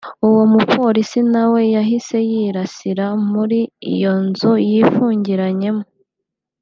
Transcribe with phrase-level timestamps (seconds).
[0.27, 3.59] uwo mupolisi na we yahise yirasira muri
[3.93, 5.83] iyo nzu yifungiranyemo